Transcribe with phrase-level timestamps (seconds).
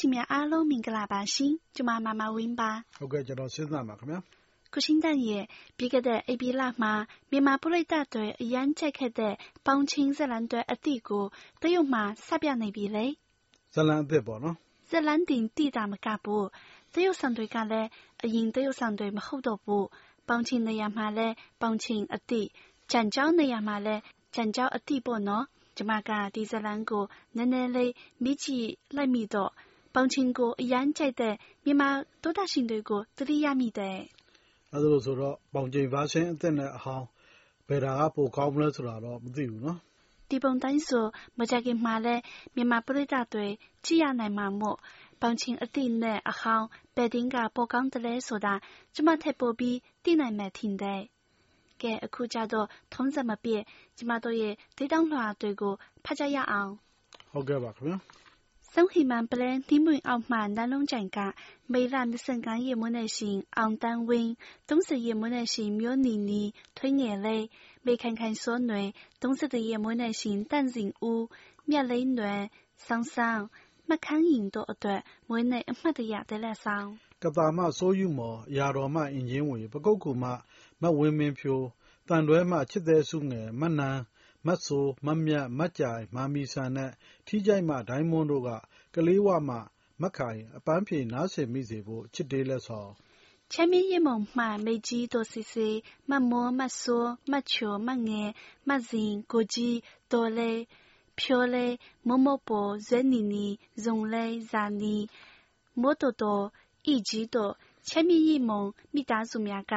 [0.00, 4.18] တော်ရှင်များအားလုံးမင်္ဂလာပါရှင်။ကျွန်မမမဝင်းပါ။ဟုတ်ကဲ့ကျွန်တော်စဉ်းစားပါခင်ဗျာ။
[4.72, 5.44] ကုရှင်တန်ရဲ့
[5.76, 6.92] ပြီးခဲ့တဲ့ဧပြီလမှာ
[7.30, 9.34] မြန်မာပရိသတ်တွေအရန်ချက်ခဲ့တဲ့
[9.66, 11.24] ပေါင်းချင်းဇလန်တွေအသည့်ကို
[11.62, 13.06] တရုတ်မှာစပြနေပြီလေ။
[13.74, 14.56] ဇလန်အသစ်ပေါ့နော်။
[14.90, 16.44] ဇလန်တင်တိတာမကဘူး။
[16.94, 17.88] တရုတ်ဆန်တွေကလည်း
[18.24, 19.84] အရင်တရုတ်ဆန်တွေမဟုတ်တော့ဘူး။
[20.28, 22.48] ပေါင်းချင်းနေရာမှာလည်းပေါင်းချင်းအသည့်၊
[22.90, 24.02] ကြံကြောင်းနေရာမှာလည်း
[24.34, 25.44] ကြံကြောင်းအသည့်ပေါ့နော်။
[25.76, 27.04] ကျမကဒီဇလန်ကို
[27.36, 27.92] နည်းနည်းလေး
[28.22, 29.52] မိကြည့်လိုက်မိတော့
[29.94, 31.88] ပေါင်ချင်းကိုအရန်ကြိုက်တဲ့မြန်မာ
[32.22, 33.98] သောတာရှင်တွေကိုသတိရမိတယ်။
[34.74, 37.06] အဲလိုဆိုတော့ပေါင်ချိန် version အသစ်နဲ့အဟောင်း
[37.68, 39.78] ဘယ်တာကပိုကောင်းမလဲဆိုတာတော့မသိဘူးနော်။
[40.30, 41.04] ဒီပုံတိုင်းဆို
[41.38, 42.14] မကြခင်မှာလဲ
[42.54, 43.46] မြန်မာပရိသတ်တွေ
[43.84, 44.78] ကြည့်ရနိုင်မှာမို့
[45.20, 48.54] ပေါင်ချင်းအသစ်နဲ့အဟောင်းဘယ်တင်းကပိုကောင်းတယ်လဲဆိုတာ
[48.94, 51.02] ကျမထက်ပိုပြီးသိနိုင်မယ်ထင်တယ်။
[51.82, 53.62] ကဲအခုကြတော့ထုံးစံမပြည့်
[53.96, 56.70] ကျမတို့ရဲ့ဒေးတောင်းလွှာတွေကိုဖတ်ကြရအောင်။
[57.32, 57.98] ဟုတ်ကဲ့ပါခင်ဗျာ။
[58.73, 61.33] 松黑曼不兰地门奥曼南龙站嘎，
[61.65, 64.35] 梅兰的生干叶木乃行昂丹温，
[64.67, 67.49] 东石叶木乃行苗妮妮推眼泪，
[67.83, 71.29] 没看看所内，东石的叶木乃行单人屋，
[71.63, 73.49] 苗雷暖桑桑，
[73.87, 76.87] မခန်းရင်တို့အတွက်မွေးနေ့အမှတ်တရတဲ့လက်ဆောင်
[77.23, 80.29] ကတာမစိုးယူမော်ရာတော်မှအင်ဂျင်ဝေပကုတ်ကူမှ
[80.81, 81.65] မဝင်းမင်းဖြိုး
[82.07, 84.01] တန်တွဲမှချစ်တဲ့စုငယ်မနန်း
[84.46, 86.90] မတ်စိုး၊မမြတ်၊မကြိုင်၊မာမီစံနဲ့
[87.26, 88.50] ထီးချိုင့်မ ဒိုင်းမွန်းတို့က
[88.94, 89.56] ကလေးဝမှ
[90.02, 92.90] မခိုင်အပန်းဖြေနားဆင်မိစေဖို့ ချစ်တေးလက်ဆောင်။
[93.52, 95.68] ချမ်းမြင့်ယမုံမှ မိတ်ကြီးဒေါ်စေစေ၊
[96.10, 98.28] မမိုး၊မစိုး၊မချို၊မငယ်၊
[98.68, 99.74] မဇင်၊ကိုကြီး၊
[100.12, 100.58] ဒေါ်လေး၊
[101.18, 101.72] ဖြိုးလေး၊
[102.06, 103.46] မိုးမိုးပေါ်၊ဇွဲနီနီ၊
[103.84, 105.02] ဇုန်လေး၊ဇာနည်၊
[105.80, 106.44] မိုးတော်တော်၊
[106.86, 107.52] အီကြီးတို့
[107.88, 108.62] ချမ်းမြင့်ယမုံ
[108.94, 109.74] မိသားစုများက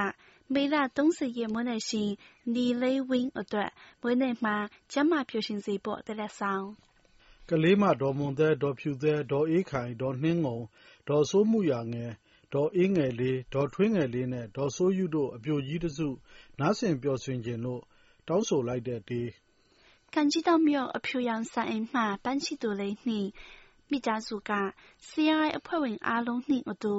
[0.54, 2.12] မေလ ၃၀ ရက်မွေးနေ့ရှင်
[2.54, 3.72] နီလေးဝင်းအတွက်
[4.02, 4.56] မွေးနေ့မှာ
[4.92, 6.66] ကျန်းမာပျော်ရွှင်စေဖို့ သီလဆောင်။
[7.50, 10.58] ကလေးမ ဒေါ်မွန်သဲ၊ဒေါ်ဖြူသဲ၊ဒေါ်အေးခိုင်၊ဒေါ်နှင်းငုံ၊
[11.10, 12.12] ဒေါ်စိုးမုယာငယ်၊
[12.54, 16.08] ဒေါ်အေးငယ်လေး၊ဒေါ်ထွေးငယ်လေးနဲ့ ဒေါ်စိုးယုတို့ အပျိုကြီးတစု
[16.60, 17.82] နားဆင်ပျော်ရွှင်ချင်လို့
[18.28, 19.28] တောင်းဆိုလိုက်တဲ့တေး။
[20.14, 23.30] ကန်ကြီးထောင်မြို့ အဖြူရောင်စံအိမ်မှ ပန်းချီသူလေးနှင့်
[23.90, 24.52] မိသားစုက
[25.08, 26.96] CRI အဖွဲ့ဝင်အားလုံးနှင့်အတူ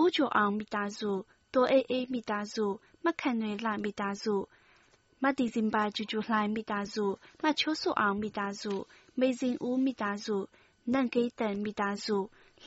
[0.00, 1.12] ဦးကျော်အောင်မိသားစု
[1.54, 2.66] တိုအေးအေးမိသားစု
[3.04, 4.34] မခန့်နွယ်လှမိသားစု
[5.22, 7.04] မဒီဇင်ဘာကျူကျူလှိုင်းမိသားစု
[7.42, 8.72] မချိုးဆူအောင်မိသားစု
[9.20, 10.36] မေဇင်ဦးမိသားစု
[10.92, 12.16] နန့်ကိတန်မိသားစု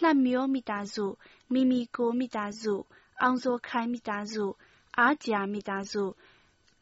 [0.02, 1.06] လှမျိုးမိသားစု
[1.54, 2.74] မီမီကိုမိသားစု
[3.22, 4.46] အောင်စောခိုင်မိသားစု
[5.00, 6.04] အားကြာမိသားစု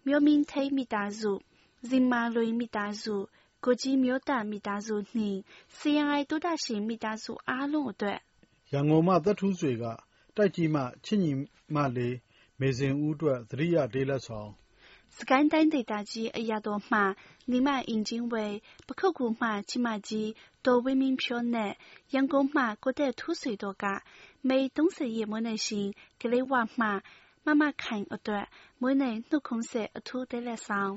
[0.06, 1.32] မျိုးမင်းထိမိသားစု
[1.90, 3.16] ဇင်မာလွင်မိသားစု
[3.64, 5.40] ကိုကြီးမျိုးတာမိသားစု နှင့်
[5.78, 8.20] စီယံအိုင်တိုးတာရှင်မိသားစုအားလုံးအတွက်
[8.72, 9.86] ရန်ကုန်မှ သက်ထူးဆွေက
[10.36, 11.32] တိုက်ကြီးမှချစ်ညီ
[11.76, 12.16] မလေး
[12.60, 14.52] မေဇင်ဦးအတွက် သတိရတေးလက်ဆောင်
[15.16, 17.00] စစ်ကိုင်းတိုင်းဒေသကြီး အရာတော်မှ
[17.52, 18.46] နီမအင်ဂျင်ဝေ
[18.88, 20.30] ပခုတ်ကူမှ ချီမကြီး
[20.66, 21.72] ဒေါ်ဝင်းမင်းဖြိုးနဲ့
[22.14, 23.86] ရန်ကုန်မှ ကိုတဲ့ထူးဆွေတို့က
[24.50, 25.88] မေ30ရက်မွေးနေ့ရှင်
[26.22, 26.88] ကလေးဝမှ
[27.46, 28.46] မမခိုင်အတွက်
[28.82, 30.94] မွေးနေ့နှုတ်ခုံးဆက် အထူးတဲလက်ဆောင်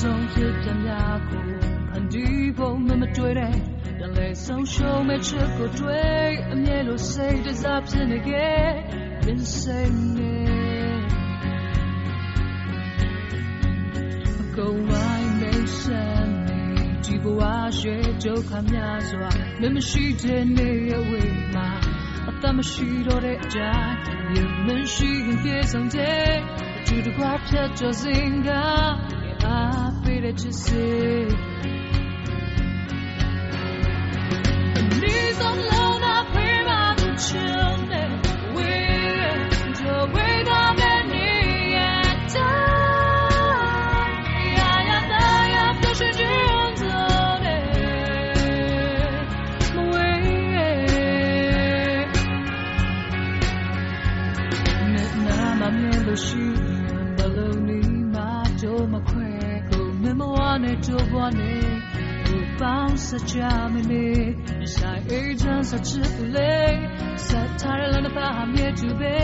[0.00, 1.44] ဆုံးဖြစ်ပြများကို
[1.90, 3.56] ဖန်တီးဖို့မမတွေ့တဲ့
[4.00, 8.66] တလဲဆုံးရှုံးမဲ့ချစ်ကိုတွေ့အမြဲလိုစိတ်တစားဖြစ်နေခဲ့
[9.24, 10.98] ပင်စိတ်နဲ့
[14.42, 16.60] အကုန်ဝိုင်းမိတ်ဆက်နေ
[17.04, 17.40] ဒီဘဝ
[17.78, 19.30] ရှိဒုက္ခများစွာ
[19.60, 21.68] မမရှိတဲ့နေရဝေးမှာ
[22.28, 23.60] အသက်မရှိတော့တဲ့အကြ
[24.32, 26.28] မြင်မရှိခင်ပြေဆုံးတဲ့
[26.86, 28.50] သူတကွာဖြတ်ကျော်စင်က
[29.44, 31.28] a para dizer
[60.78, 61.68] နဲ့တို့ဘွားနဲ့
[62.26, 63.38] ကိုပေါင်းစကြ
[63.72, 64.06] မနေ
[64.74, 66.56] ဆိုင်အေးချမ်းစချစ်လေ
[67.26, 69.18] စက်ထားရလမ်းပါမြဲတူပဲ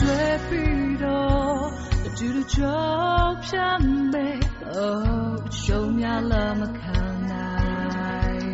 [0.00, 1.60] တွေ့ပြီးတော့
[2.06, 2.82] အတူတူကြော
[3.22, 4.38] က်ဖြတ်မယ်
[4.80, 7.00] Oh ရှုံးများလာမခံ
[7.30, 8.46] နိုင်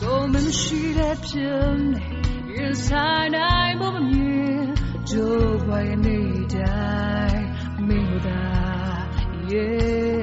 [0.00, 2.06] ကိုမမရှိတဲ့ဖြစ်နေ
[2.56, 4.64] ရင်ဆိုင်နိုင်ဖို့မမြင်
[5.10, 6.20] ကြိုးပွားရနေ
[6.54, 6.84] တို
[7.26, 7.46] င်း
[7.86, 8.42] မင်းတို့သာ
[9.52, 10.13] yeah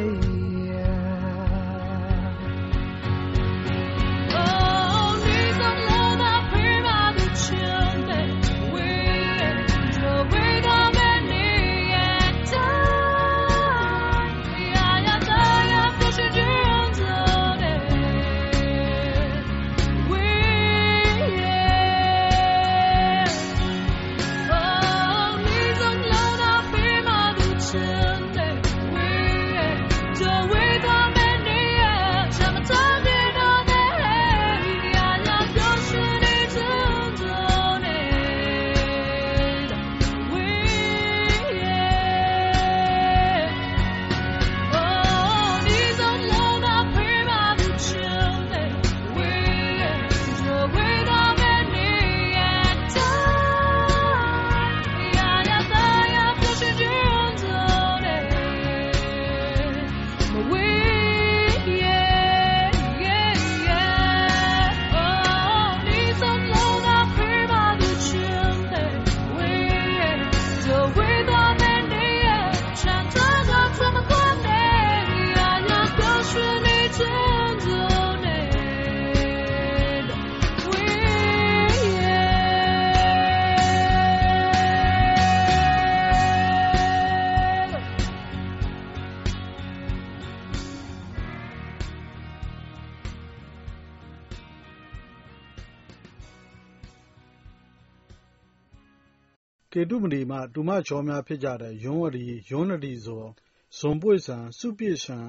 [99.91, 103.29] တုမဏီမှတူမချောများ ဖြစ်ကြတဲ့ ယွန်းဝရီယွန်းနဒီဇော်
[103.77, 105.27] ဇွန်ပွေဆန် စုပြည့်ရှန်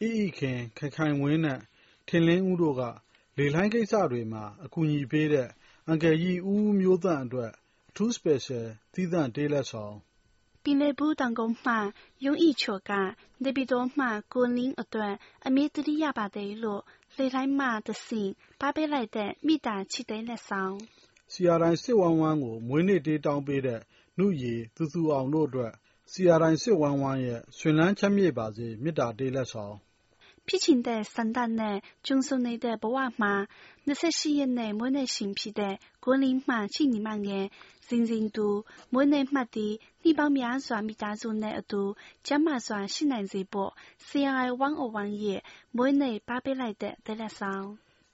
[0.00, 1.60] အီအီခင် ခိုင်ခိုင်ဝင်းနဲ့
[2.08, 2.82] ထင်လင်းဦးတို့က
[3.36, 5.48] လေလှိုင်းကိစ္စတွေမှာ အကူအညီပေးတဲ့
[5.86, 7.52] အန်ကယ်ကြီး ဦးဦးမျိုးသန့်အတွက်
[7.90, 9.96] အထူးစပယ်ရှယ်သီးသန့် တေးလက်ဆောင်
[10.62, 11.74] ပင်လယ်ဘူးတောင်ကုန်းမှ
[12.24, 12.90] ယုံဤချိုက
[13.42, 15.14] နေပြည်တော်မှကိုလင်းအတွက်
[15.46, 16.82] အမေတတိရပါတယ်လို့
[17.16, 20.76] လေလိုင်းမှတဆင့်ပါပေးလိုက်တဲ့မိသားချစ်တဲ့လက်ဆောင်
[21.32, 23.80] စီယာတိုင်းစစ်ဝမ်းဝမ်းကို မွေးနေ့တေးတောင်းပေးတဲ့
[24.18, 25.72] နှုရီ သူသူအောင်တို့အတွက်
[26.12, 29.74] စီယာတိုင်းစစ်ဝမ်းဝမ်းရဲ့ ရွှင်လန်းချမ်းမြေ့ပါစေ မေတ္တာတေးလက်ဆောင်
[30.46, 33.34] ဖြစ်ချင်တဲ့ဆန္ဒနဲ့ကျုံဆုံနေတဲ့ဘဝမှာ
[33.86, 37.46] 28ရက်နဲ့မွေးနေ့ရှင်ဖြစ်တဲ့ ကိုလင်းမှချစ်ညီမငယ်
[37.88, 38.48] ဇင်ဇင်သူ
[38.92, 41.82] မွေးနေ့မှတ်တည် နှိပေါင်းများစွာ မိသားစုနဲ့အတူ
[42.26, 43.70] ကျမ်းမာစွာ ရှိနိုင်စေဖို့
[44.06, 44.48] CRI
[44.86, 45.40] 101 ရဲ့
[45.76, 47.66] မွေးနေ့ပါပေးလိုက်တဲ့တဲလက်ဆောင်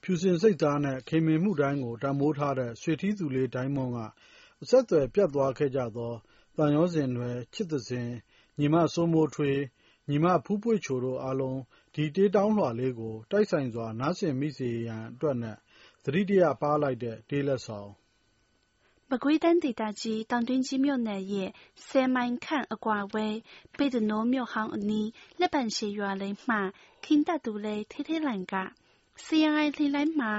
[0.03, 4.01] ဖြူစင်စိတ်သားနဲ့ ခင်မင်မှုတိုင်းကို တန်ဖိုးထားတဲ့ ရွှေထီးသူလေး ဒိုင်းမွန်က
[4.63, 6.13] အဆက်အသွယ် ပြတ်သွားခဲ့ကြသော
[6.57, 8.09] သံယောဇဉ်နွယ် ချစ်သဇင်
[8.59, 9.61] ညီမစိုးမိုးထွေး
[10.11, 11.61] ညီမဖူးပွေချိုတို့အားလုံး
[11.95, 15.57] ဒီတေးတောင်းလွှာလေးကို တိုက်ဆိုင်စွာ နားဆင်မိစေရန်အတွက်နဲ့
[16.05, 17.91] သတိတရပါလိုက်တဲ့ တေးလက်ဆောင်
[19.11, 21.51] မကွေးတိုင်းဒေသကြီး တောင်တွင်းကြီးမြို့နယ်ရဲ့
[21.87, 23.37] ဆယ်မိုင်ခန့်အကွာဝေး
[23.79, 25.09] ပေဒနိုးမြို့ဟောင်းအနီး
[25.41, 26.57] လက်ပံရှည်ရွာလေးမှ
[27.05, 28.55] ခင်တပ်သူလေး ထေးထေးလိုင်က
[29.25, 30.33] CRI လေလိုင်းမှာ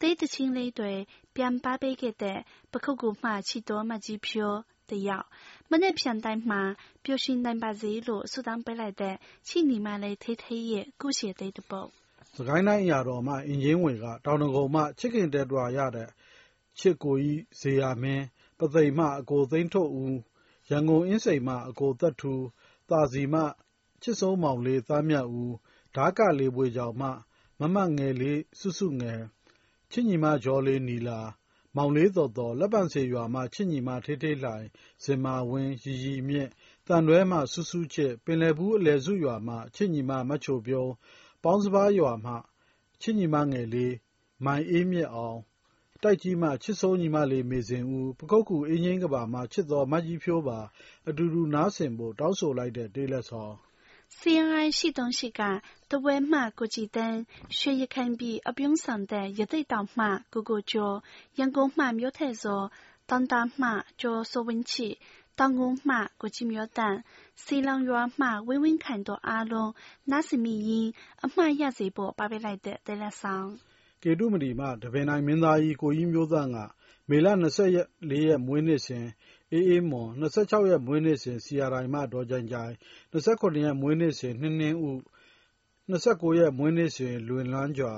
[0.00, 0.92] တေးတချင်းလေးတွေ
[1.36, 2.38] ပြန်ပါပေးခဲ့တဲ့
[2.72, 4.58] ပခုတ်ကူမှချီတော်မကြီးဖြိုး
[4.90, 5.26] တယောက်
[5.70, 6.62] မနေ့ပြန်တိုင်းမှာ
[7.04, 11.88] ပျော်ရွှင်နိုင်ပါစေလို့ဆုတောင်းပေးလိုက်တဲ့ချီနီမလေးထေးထေးရဲ့ကုရှည်သေးတစ်ပုဒ်
[12.36, 16.08] စကိုင်းတိုင်းအရာတော်မှအင်ဂျင်ဝင်ကတောင်တကုံမှချစ်ခင်တဲ့တွာရတဲ့
[16.78, 18.24] ချစ်ကိုကြီးဇေယျမင်း
[18.58, 20.16] ပသိမ်မှအကိုသိန်းထုတ်ဦး
[20.70, 22.34] ရန်ကုန်အင်းစိန်မှအကိုသက်ထူ
[22.90, 23.42] သာစီမှ
[24.02, 25.54] ချစ်ဆုံးမောင်လေးသားမြတ်ဦး
[25.94, 27.08] ဓာကလေးပွေကြောင်မှ
[27.60, 29.20] မမတ်ငယ်လေးစုစုငယ်
[29.96, 31.20] ချစ်ညီမဂျော်လေးနီလာ
[31.76, 34.66] မောင်လေးတော်တော် လက်ပံစေရွာမှ ချစ်ညီမထေးထေးလှိုင်
[35.04, 36.50] ဇင်မာဝင်း ရီရီမြင့်
[36.86, 40.92] တန်တွဲမှစူးစူးချစ် ပင်လယ်ဘူး အလယ်စုရွာမှ ချစ်ညီမမတ်ချိုပြုံး
[41.42, 42.34] ပေါင်းစပါးရွာမှ
[43.02, 43.94] ချစ်ညီမငယ်လေး
[44.44, 45.38] မိုင်အေးမြင့်အောင်
[46.02, 50.58] တိုက်ကြီးမှ ချစ်ဆုံးညီမလေး မေစင်ဦးပကုတ်ကူအင်းကြီးကဘာမှ ချစ်တော်မကြီးဖြိုးပါ
[51.08, 53.54] အတူတူနားဆင်ဖို့ တောင်းဆိုလိုက်တဲ့ တေးလက်ဆောင်
[54.21, 61.03] CRI 系统是个德威马国际灯，学一看比阿平上的一对道马哥哥脚，
[61.35, 62.71] 阳光马苗太座，
[63.05, 64.99] 当当马叫所温起，
[65.35, 67.03] 当公马国际苗蛋，
[67.35, 69.73] 西浪月马微微看到阿龙，
[70.05, 73.57] 那是迷因，阿马也是波巴贝来的得了上。
[74.01, 76.57] ကေတုမတီမှတပင်တိုင်းမင်းသားကြီးကိုကြီးမျိုးသားက
[77.09, 79.05] မေလ24ရက်မွေးနေ့စဉ်
[79.54, 82.72] အေးအေးမွန်26ရက် မွေးနေ့စဉ်စီယာတိုင်းမှဒေါ်ကြိုင်ကြိုင်
[83.12, 84.98] 29ရက် မွေးနေ့စဉ် နှင်းနှင်းဦး
[85.90, 87.94] 29ရက် မွေးနေ့စဉ် လွင်လန်းကြွာ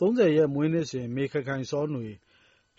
[0.00, 2.08] 30ရက် မွေးနေ့စဉ် မေခခိုင်စောຫນွေ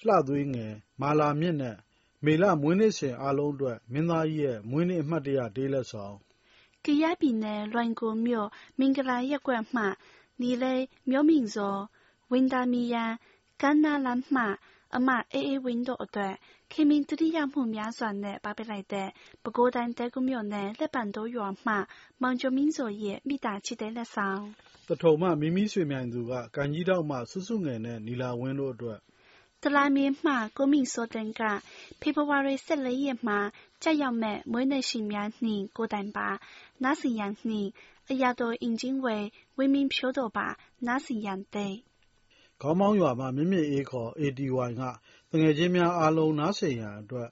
[0.05, 1.77] လှသွေးငယ် မာလာမြင့်နဲ့
[2.25, 6.15] မေလ မွေးနေ့ရှင်အားလုံးအတွက် မင်းသားကြီးရဲ့ မွေးနေ့ အမှတ်တရ တေးလက်ဆောင်
[6.85, 8.49] ကယားပြည်နယ် လွိုင်ကော်မြို့
[8.79, 9.83] မင်္ဂလာရပ်ကွက်မှ
[10.41, 11.77] နီလေးမျိုးမြင့်စော
[12.31, 13.11] ဝင်းသားမီယန်
[13.61, 14.43] ကမ်းနားလမ်းမှ
[14.95, 16.33] အမအေးအေးဝင်းတို့အတွက်
[16.71, 19.07] ခင်မင်တတိယမှုများစွာနဲ့ပါပေးလိုက်တဲ့
[19.43, 21.73] ပဲခူးတိုင်းတဲကုမြို့နယ် လက်ပံတိုးရွာမှ
[22.21, 24.41] မောင်ကျော်မင်းစောရဲ့မိသားချစ်တဲ့လက်ဆောင်
[24.87, 28.99] သထုံမှ မီမီရွှေမြိုင်သူကကန်ကြီးထောက်မှ စုစုငယ်နဲ့ နီလာဝင်းတို့အတွက်
[29.63, 31.41] တလာမင်းမှ ကိုမိစောတန်က
[32.01, 33.39] ဖေဖော်ဝါရီ14ရက်မှာ
[33.83, 36.27] ကြာရောက်မဲ့မွေးနေ့ရှင်များနှင့်ကိုတိုင်ပါ
[36.83, 37.69] နာစီယန်နှင့်
[38.11, 39.17] အရာတော်အင်ဂျင်ဝဲ
[39.57, 40.47] ဝင်းမင်းဖြိုးတော်ပါ
[40.87, 41.73] နာစီယန်တဲ့
[42.61, 44.81] ခေါင်းမောင်းရွာမှ မြင့်မြင့်အေး ခေါ် ATY က
[45.31, 47.29] တငယ်ချင်းများအားလုံး နားဆင်ရန်အတွက်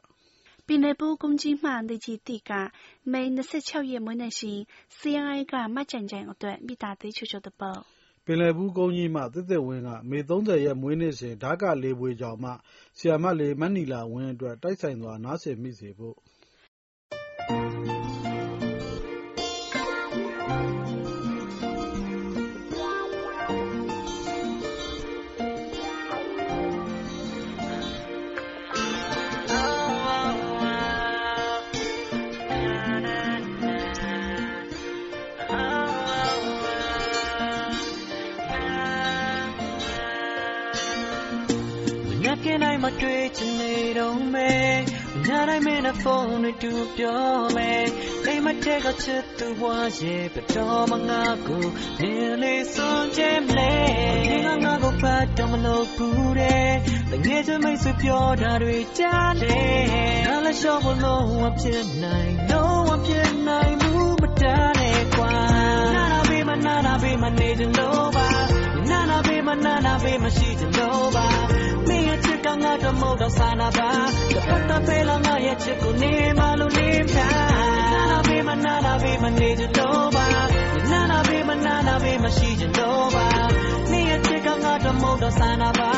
[0.65, 2.51] ပင်လယ်ဘူး公鸡မှ လေကြီးတီက
[3.11, 4.59] မေ26ရက်မွေးနေ့ရှင်
[4.97, 7.79] CRI က မှတ်ကြံကြံအတွက်မိသားသေးချွချွတပေါ့
[8.25, 12.51] ပင်လယ်ဘူးကုန်းကြီးမှ သစ်သစ်ဝင်းက မေ30ရက်မွေးနေ့စဉ်ဓာကလေးပွေကြောင်မှ
[12.97, 16.15] ဆီယမလေးမနီလာဝင်းအတွက် တိုက်ဆိုင်စွာ နားဆင်မိစေဖို့
[42.89, 44.75] တိုင်းမတွေ့ချင်နေတော့မယ်
[45.25, 47.23] ညတိုင်းမင်းနဲ့ဖုန်းနဲ့တူပြော
[47.55, 47.85] မယ်
[48.25, 51.65] အိမ်မထက်ကချစ်သူဘွားရဲ့ပတော်မငါကို
[52.01, 53.73] နင်းလေးစွန်ချင်လေ
[54.29, 56.71] ဒီကငါကိုပတ်တော့မလို့ဘူးတဲ့
[57.11, 59.59] တငယ်ချင်းမိတ်ဆွေပြောတာတွေကြားလေ
[60.25, 65.33] ငါလည်းရှော့ဖို့လုံးဝဖြစ်နိုင်လုံးဝဖြစ်နိုင်မှုမတန်းနဲ့ကွာ
[65.95, 68.27] နာနာဘေးမနာနာဘေးမနေကြလို့ပါ
[68.89, 71.28] နာနာဘေးမနာနာဘေးမရှိကြလို့ပါ
[72.63, 73.89] ငါတို့မို့တော့စာနာပါ
[74.33, 77.19] တပတ်တပေးလာငါရဲ့ချစ်ကိုနေမလို့နေပြ
[77.93, 80.25] နာနာဘေးမနာနာဘေးမနေကြတော့ပါ
[80.91, 83.28] နာနာဘေးမနာနာဘေးမရှိကြတော့ပါနေရဲ့
[84.89, 85.91] ချစ်ကငါတို့မို့တော့စာနာပါ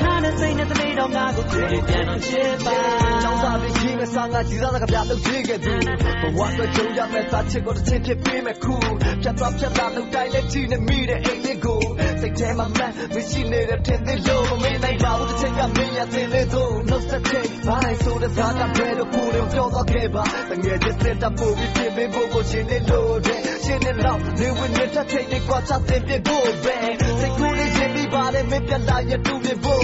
[0.00, 2.78] နာနဲ့စိတ်နဲ့တလေးတော့ငါကိုတွေ့ပြန်တော့ချစ်ပါ
[3.22, 5.74] ကျောင်းသားလေးကြီးနဲ့စာငါကြီးသားကပြလုပ်ကြည့်ခဲ့သူ
[6.22, 8.74] ဘဝအတွက်ကြုံရမဲ့သားချစ်ကိုတစ်ချင်းဖြစ်ပေးမဲ့ခု
[9.22, 11.80] ဖြတ်သွားဖြတ်သွားလုပ်တိုင်းလက်ချီနဲ့မိတဲ့အိမ်လေးကို
[12.20, 26.76] စိတ်ထဲမှာမှန်မရှိနေတဲ့ထင်သေးလို့မမေ့နိုင်ပါဘူးတစ်ချိန်ကမင်းရသေးလေတော့နှုတ်ဆက်တဲ့ဘာနိုင်ဆိုတဲ့သားကဘယ်တော့ကိုယ်တော့ပြောတော့ခဲ့ပါတငယ်ချင်းစစ်တပ်ပို့ပြီးပြင်ပေးဖို့ကိုရှင်းနေလို့တဲ့ရှင်းနေတော့နေဝင်နေတဲ့ထိတ်တွေကွာချတဲ့ပြဖို့ပဲ
[27.20, 29.74] စိတ်ကိုယ်လေးချင်းပြီးပါ सारे में प्यादाया तू भी वो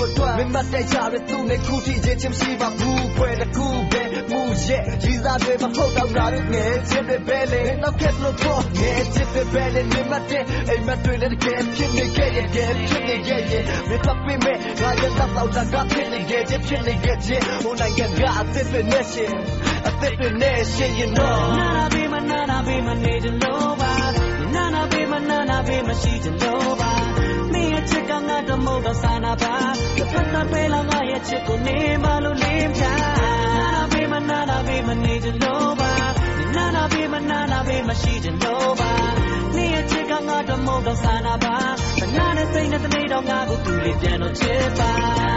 [0.55, 6.41] मैं चारे तूने खूटी जे चिमसी बाबू पे रखू बे मुझे जीजा बे बखोता गारू
[6.55, 10.39] ने चिपे बेले ना केतलो तो ने चिपे बेले ने मते
[10.71, 14.55] ए मैं तू ने के चिपे के ये के चिपे ये ये मैं पप्पी में
[14.79, 20.31] गाया ना पाउडर का चिपे ये ये चिपे ये ये उन्हें गंगा चिपे ने चिपे
[20.39, 20.53] ने
[21.01, 21.35] you know.
[21.59, 24.23] ना be my ना be my need to know about
[24.55, 26.96] ना be my ना be my she to know about
[27.67, 29.55] ရှိကြလို့ပါနေရဲ့ချက်ကငါတို့မို့တော့စာနာပါ
[29.97, 35.93] တစ်ဖက်သားပဲလာငါရဲ့ချစ်ကိုနေမလို့လေးပြနာနာဘေးမနာနာဘေးမနေကြလို့ပါ
[36.57, 38.93] နာနာဘေးမနာနာဘေးမရှိကြလို့ပါ
[39.57, 41.57] နေရဲ့ချက်ကငါတို့မို့တော့စာနာပါ
[42.01, 45.36] ဘနာနဲ့စိတ်နဲ့တနေ့တော့ငါကိုသူလေးပြန်တော့ချစ်ပါ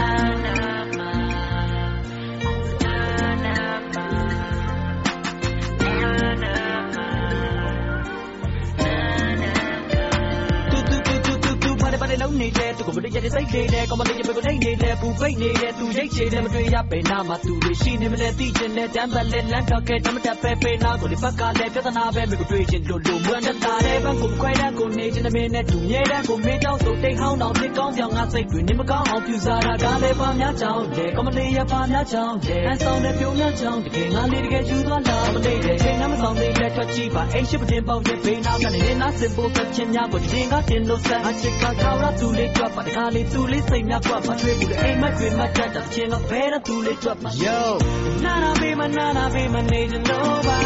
[12.22, 44.70] လုံးနေတဲ့သူကိုမတည့်ရတဲ့စိတ်တွေနဲ့ကောမလေးရပဲကိုထိတ်နေတဲ့ပူပိတ်နေတဲ့သူရိတ်ချေတဲ့မတွေ့ရပဲနာမှာသူတွေရှိနေမလဲသိချင်တဲ့တမ်းပတ်လက်လမ်းတော့ကဲတမတက်ပဲပဲနာကိုလေဘက်ကလည်းပြဿနာပဲမိကိုတွေ့ချင်လို့လို့မွန်းတတာတဲ့ဘက်ကိုခွဲတဲ့ကိုနေချင်တဲ့မင်းနဲ့သူမြဲတဲ့ကိုမေးတော့ဆိုတိတ်ဟောင်းတော့ဖြစ်ကောင်းပြောင်းငါစိတ်တွေနေမကောင်းအောင်ပြူစားတာကလည်းပါများချောင်းတဲ့ကောမလေးရပါများချောင်းတဲ့အဆောင်နဲ့ပြုံးများချောင်းတကယ်ငါလေးတကယ်ယူသွားလာမလေးတဲ့ချိန်နှမဆောင်သေးတဲ့ထွက်ကြည့်ပါအိမ်ရှိပတင်ပေါက်တဲ့ဘေးနာကနေနေနာစင်ဖို့ကချင်းများကိုတင်ကတင်လို့ဆက်အချစ်ကခေါရ à tous les toits pas râler tous les signes la quoi pas tuer pour
[44.84, 47.78] aim ma queen ma tête à chien en pain à tous les toits ma yo
[48.24, 50.56] nana be ma nana be ma need and nova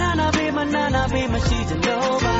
[0.00, 2.34] nana be ma nana be ma she's and nova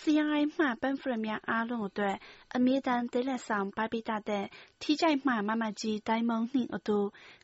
[0.00, 2.16] CRI မှပန်းဖရများအားလုံးအတွက်
[2.56, 4.44] အမြဲတမ်းသေးလက်ဆောင်ပါပေးတတ်တဲ့
[4.80, 6.98] ထီးချိုက်မှမမကြီး呆萌နှင့်အတူ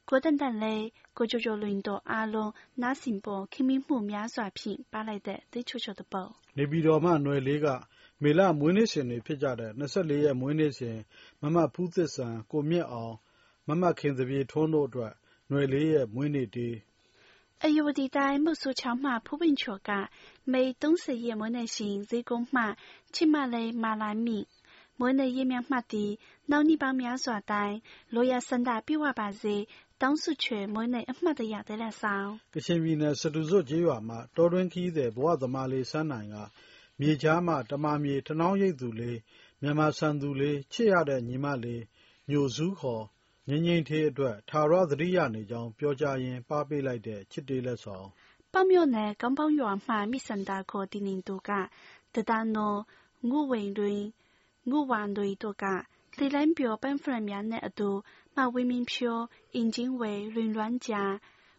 [0.08, 0.80] ကိုတန့်တန့်လေး၊
[1.16, 7.66] ကိုကျော်ကျော်လွင်တို့အားလုံးနားဆင်ဖို့ခင်မင်မှုများစွာဖြင့်ပါလိုက်တဲ့သီးချိုချိုတစ်ပုဒ်။နေပြည်တော်မှနွယ်လေးက
[8.22, 10.98] မေလမွေးနေ့ရှင်တွေဖြစ်ကြတဲ့၂၄ရက်မွေးနေ့ရှင်
[11.40, 13.14] မမဖူးသစ်စံ၊ကိုမြင့်အောင်၊
[13.68, 15.12] မမခင်သပြေထွန်းတို့အတွက်
[15.50, 16.87] နွယ်လေးရဲ့မွေးနေ့တေးအ
[17.75, 20.09] ယူဝတီတိုင်း木苏桥马普bình chỗ cả
[20.45, 22.75] 每东十夜mỗi ngày行自公马
[23.13, 24.47] 起码嘞马来米
[24.99, 26.19] mỗi ngày夜面马的
[26.51, 27.77] နောက်နီပေါင်းများစွာတိုင်း
[28.13, 29.55] လိုရစန္ဒပြဝပါစေ
[30.01, 36.37] တောင်းစုချွေmỗi ngàyအမှတ်တရတဲ့လက်ဆောင်ကချင်ပြည်နယ်စတူဇွတ်ကျေးရွာမှာတော်တွင်းခီးတဲ့ဘဝသမားလေးစန်းနိုင်က
[36.99, 39.17] မြေချားမှတမမြေထနောင်းရိပ်သူလေး
[39.61, 41.83] မြန်မာဆန်သူလေးချစ်ရတဲ့ညီမလေး
[42.29, 43.03] ညိုစုခေါ်
[43.50, 48.06] ငြိမ်းငြိမ်းထေးအတွက် ထာဝရသတိရနေကြောင်း ပြောကြားရင်း ပါးပေးလိုက်တဲ့ ချစ်တေးလက်ဆောင်။
[48.52, 51.50] ပေါက်မြို့နယ် ကောင်းပေါက်ရွာမှ မိစန္ဒာခေါ်တီနင်သူက
[52.14, 52.76] တဒနော
[53.28, 54.00] ငုဝိန်တွင်
[54.70, 55.64] ငုဝမ်တွေတို့က
[56.18, 57.90] လေလိုင်းပြောပန်းဖရများနဲ့အတူ
[58.36, 59.24] မဝင်းမင်းဖြိုး
[59.54, 61.04] အင်ဂျင်ဝေလွင်လွမ်းကြာ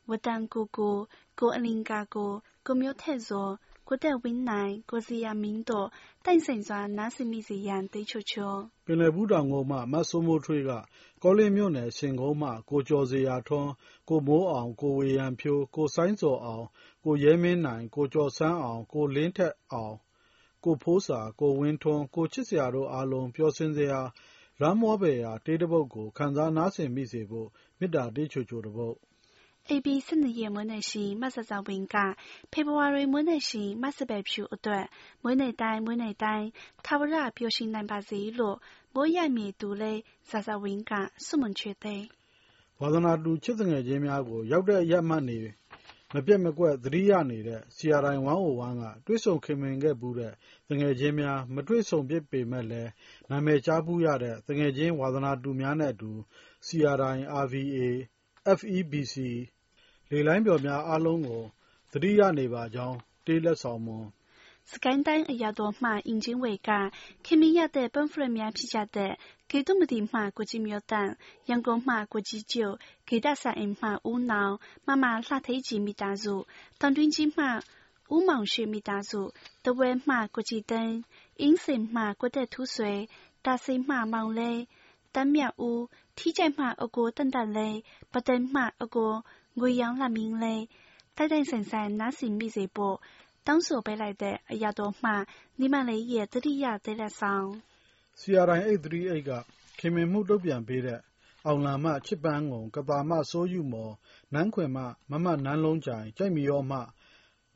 [0.10, 0.98] ဝတန်ကိုကို
[1.40, 2.32] ကိုအလင်ကာကို
[2.66, 3.50] ကိုမျိုးထက်စော
[3.92, 5.88] ကိုတက်ဝင်းနိုင်ကိုစီယာမင်းတို့
[6.26, 8.54] တိုင်ဆိုင်စွာနားဆင်မိစေရန်တိတ်ချိုချို
[8.86, 10.72] ပင်လယ်ဘူးတောင်ကုန်းမှမဆိုးမိုးထွေးက
[11.24, 13.70] ကောလင်းမြို့နယ်ရှင်ကုန်းမှကိုကျော်ဇေယျထွန်း၊
[14.10, 16.66] ကိုမိုးအောင်၊ကိုဝေယံဖြိုး၊ကိုစိုင်းဇော်အောင်၊
[17.04, 19.96] ကိုရဲမင်းနိုင်၊ကိုကျော်ဆန်းအောင်၊ကိုလင်းထက်အောင်၊
[20.64, 22.46] ကိုဖိုးစာ၊ကိုဝင်းထွန်း၊ကိုချစ်
[29.72, 31.96] AB 12ရက်မွေးနေ့ရှင်မဆဆဝင်က
[32.52, 34.86] ဖေဖော်ဝါရီမွေးနေ့ရှင်မဆပဲဖြူအတွက်
[35.24, 36.48] မွေးနေ့တိုင်းမွေးနေ့တိုင်း
[36.86, 38.58] ထာဝရပျော်ရွှင်နိုင်ပါစေလို့
[38.94, 40.92] မိုးရိုက်မြေသူလေးဆဆဝင်က
[41.26, 42.02] ဆုမွန်ချွေတဲ့
[42.80, 45.38] ဝါသနာတူချစ်သူငယ်ချင်းများကိုရောက်တဲ့အရက်မှတ်နေ
[46.14, 50.34] မပြတ်မကွက်သတိရနေတဲ့ CRI 101ကတွေ့ဆုံခင်မင်ခဲ့ဘူးတဲ့
[50.70, 52.90] တငယ်ချင်းများမတွေ့ဆုံဖြစ်ပေမဲ့လည်း
[53.30, 56.12] နာမည်ကြားဘူးရတဲ့တငယ်ချင်းဝါသနာတူများနဲ့အတူ
[56.68, 57.80] CRI RVA
[58.58, 59.16] FEBC
[60.11, 61.43] လေလိုင်းပျော်များအားလုံးကို
[61.93, 64.07] သတိရနေပါကြောင်းတေးလက်ဆောင်မွန်
[64.71, 66.71] စကိုင်းတိုင်းအရာတော်မှအင်ဂျင်ဝေက
[67.25, 69.13] ခင်မင်ရတဲ့ပန်းဖရများဖြစ်ကြတဲ့
[69.51, 76.47] 给杜木地嘛国际苗蛋，阳光嘛国际酒，给大山人嘛乌脑，妈妈拉推机米大入，
[76.79, 77.63] 当军机嘛
[78.09, 81.05] 乌毛雪米大入，德威嘛国际灯，
[81.37, 83.09] 银色嘛国代土水，
[83.43, 84.67] 大水嘛毛嘞，
[85.13, 88.73] 单苗乌，体在嘛一个等等嘞，不等嘛
[89.60, 90.56] ငွေရောင်းလာမင်းလဲ
[91.16, 92.96] တိုက်တိုက်ဆိုင်ဆိုင်နားဆင်မိစေဖို့
[93.48, 95.12] တောင်းဆိုပေးလိုက်တဲ့အရာတော်မှ
[95.60, 97.48] နိမလေးရဲ့တတိယသေးတဲ့ဆောင်
[98.20, 99.32] CRI 838က
[99.80, 101.00] ခင်မင်မှုတုတ်ပြန်ပေးတဲ့
[101.46, 103.94] အောင်လာမချစ်ပန်းကုန်ကပါမစိုးယူမော်
[104.34, 104.78] နန်းခွင်မ
[105.10, 106.74] မမနန်းလုံးကြိုင်ကြိုက်မရောမ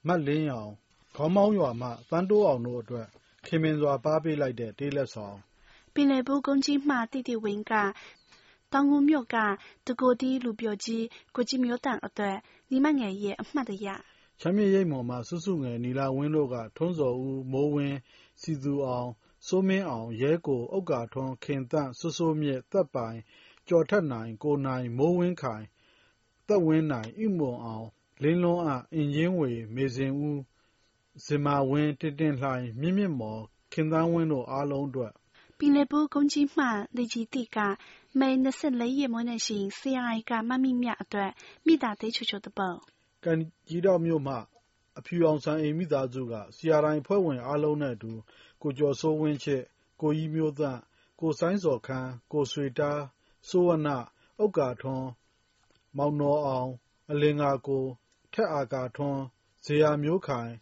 [0.07, 0.71] မတ်လင်းရောင်
[1.15, 3.07] ခေါမောင်းရွာမှသန်းတိုးအောင်တို့အတွက်
[3.45, 5.37] ခင်မင်စွာပါပေးလိုက်တဲ့တေးလက်ဆောင်
[5.93, 7.73] ပင်လယ်ဘူးကုန်းကြီးမှတိတိဝင်းက
[8.73, 9.36] တောင်ငူမြို့က
[9.88, 11.05] တကိုဒီလူပြောကြီး
[11.36, 12.38] ကိုကြီးမျိုးတန်အတွက်
[12.69, 13.88] ညီမငယ်ရဲ့ အမှတ်တရ
[14.39, 17.97] ချမ်းမြေရိပ်မော်မှစုစုငယ် နီလာဝင်းတို့က ထွန်းစော်ဦး မိုးဝင်း
[18.41, 19.09] စီသူအောင်
[19.47, 23.17] စိုးမင်းအောင်၊ရဲကို၊ဥက္ကာထွန်း၊ခင်သန့်၊စိုးစိုးမြင့်၊သက်ပိုင်၊
[23.67, 25.63] ကျော်ထက်နိုင်၊ကိုနိုင်၊မိုးဝင်းခိုင်၊
[26.47, 27.86] သက်ဝင်းနိုင်၊အိမွန်အောင်၊
[28.23, 30.38] လင်းလွန်းအ၊အင်ကြင်းဝေ၊မေဇင်ဦး၊
[31.25, 33.41] ဇင်မာဝင်း၊တင်တင်လှိုင်၊မြင့်မြင့်မော်၊
[33.73, 35.13] ခင်သန်းဝင်းတို့အားလုံးအတွက်
[35.57, 37.57] ပင်လယ်ဘူး ကုန်းကြီးမှလေကြည်သိက
[38.19, 38.47] မေ၂
[38.80, 41.32] ၄ရက်မွေးနေ့ရှင် CRI ကမမိမြအတွက်
[41.65, 42.78] မေတ္တာတေးချိုချိုတစ်ပုဒ်။
[43.23, 44.36] ကန်ကြီးဒေါင့်မြို့မှ
[44.99, 48.12] အဖြူရောင်စံအိမ်မိသားစုက CRI အဖွဲ့ဝင်အားလုံးနဲ့အတူ
[48.62, 49.62] ကိုကျော်စိုးဝင်းချစ်၊
[50.02, 50.80] ကိုကြီးမျိုးသန့်၊
[51.19, 52.99] ကိုစိုင်းဇော်ခန်း၊ကိုဆွေတား၊
[53.49, 53.89] စိုးဝဏ္ဏ၊
[54.43, 55.06] ဥက္ကာထွန်း၊
[55.97, 56.69] မောင်နော်အောင်၊
[57.12, 57.84] အလင်္ကာကို၊
[58.34, 59.19] ထက်အာကာထွန်း၊
[59.65, 60.52] ဇေယျာမျိုးခိုင်၊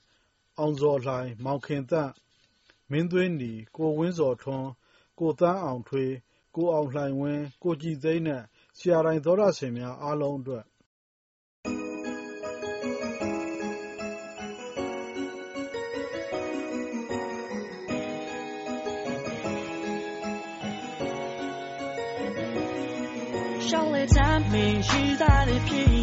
[0.59, 2.11] အောင်ဇော်လှိုင်၊မောင်ခင်သန့်၊
[2.91, 4.67] မင်းသွေးနီ၊ကိုဝင်းဇော်ထွန်း၊
[5.19, 6.11] ကိုသန်းအောင်ထွေး၊
[6.55, 8.43] ကိုအောင်လှိုင်ဝင်း၊ကိုကြည်သိန်းနဲ့
[8.77, 10.63] ဆရာတိုင်သောတရှင်များ အားလုံးအတွက်
[23.67, 26.00] ရှောင်လည်ထမ်းမင်းရှိသားတွေဖြစ်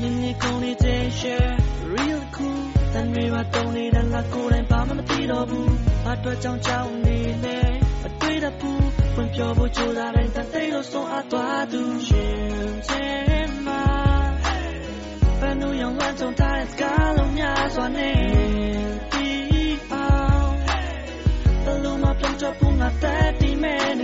[0.00, 1.36] 心里空的这些
[1.94, 5.54] really cool，但别怕，懂你的那股泪把我们滴都不。
[6.02, 7.78] 把悲伤浇灭了，
[8.18, 8.66] 对它不
[9.18, 11.76] 闻飘过就让它在街头送啊断度。
[12.00, 12.16] 现
[12.82, 14.32] 在嘛，
[15.38, 16.66] 烦恼让万重山
[17.36, 19.96] 压在肩，低头，
[21.66, 23.06] 走路慢点脚步，让责
[23.38, 23.98] 任没完。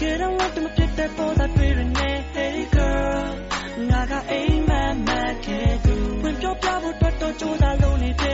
[0.00, 2.13] 但愿我们别再孤单一人。
[7.24, 8.33] ဖို့တော့တော့ကြိုးစားလို့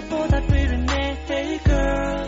[0.00, 2.24] တမဖြစ်တဲ့ပေါ်တာတွေ့ရနေ Hey girl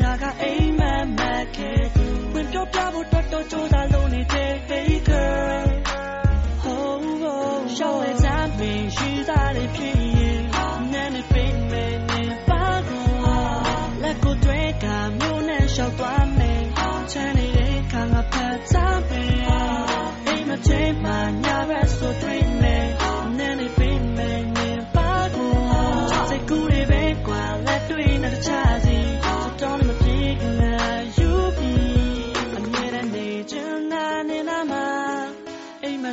[0.00, 5.66] ငါကအိမ်မက်မက်ခဲ့သူဝင်ပြောပြဖို့တော်တော်ကြိုးစားလို့နေတယ် Hey girl
[6.66, 9.48] Oh oh ရှောက်လေချမ်းပင်ရှိသား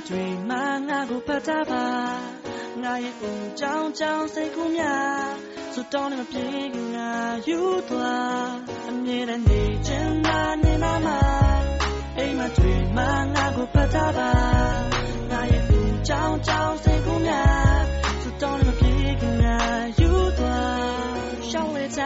[0.08, 1.86] တွေမှာငါကိုဖတ်တာပါ
[2.82, 5.30] ငါရဲ့ဦးကြောင်ကြောင်စိတ်ကူးများ
[5.74, 6.48] စတောင်းနေမပြေ
[6.96, 7.12] ငါ
[7.48, 8.50] ယူသွား
[8.90, 11.20] အမြဲတမ်းနေချင်တာနေနာမှာ
[12.18, 14.32] အိမ်မတွေမှာငါကိုဖတ်တာပါ
[15.32, 17.95] ငါရဲ့ဦးကြောင်ကြောင်စိတ်ကူးများ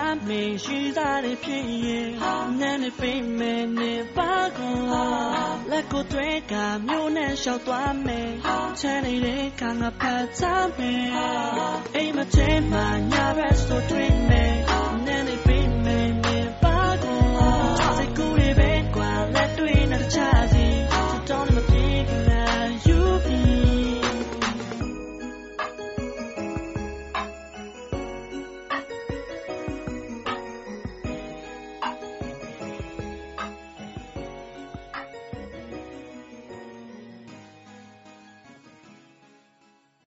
[0.09, 2.15] 他没许他的偏夜，
[2.57, 4.89] 男的非没你把控。
[5.67, 8.39] 那个对干有男小短妹，
[8.75, 11.11] 城里的看个怕咋妹，
[11.93, 14.65] 哎嘛这嘛伢白说对妹，
[15.05, 20.58] 男的非没你把控，在故里被关来对那个差劲。